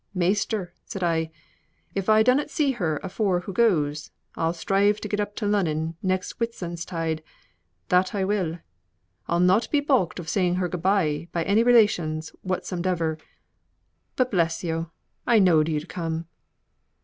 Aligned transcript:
'Measter,' 0.15 0.73
said 0.83 1.03
I, 1.03 1.29
'if 1.93 2.09
I 2.09 2.23
dunnot 2.23 2.49
see 2.49 2.71
her 2.71 2.99
afore 3.03 3.41
hoo 3.41 3.53
goes, 3.53 4.09
I'll 4.33 4.51
strive 4.51 4.99
to 5.01 5.07
get 5.07 5.19
up 5.19 5.35
to 5.35 5.45
Lunnon 5.45 5.95
next 6.01 6.39
Whitsuntide, 6.39 7.21
that 7.89 8.15
I 8.15 8.23
will. 8.25 8.57
I'll 9.27 9.39
not 9.39 9.69
be 9.69 9.79
baulked 9.79 10.17
of 10.17 10.27
saying 10.27 10.55
her 10.55 10.67
good 10.67 10.81
bye 10.81 11.27
by 11.31 11.43
any 11.43 11.61
relations 11.61 12.29
whatsomdever. 12.43 13.19
But 14.15 14.31
bless 14.31 14.63
yo', 14.63 14.89
I 15.27 15.37
knowed 15.37 15.69
yo'd 15.69 15.87
come. 15.87 16.25